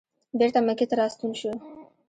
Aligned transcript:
بېرته 0.39 0.59
مکې 0.67 0.85
ته 0.89 0.95
راستون 1.01 1.31
شو. 1.39 1.51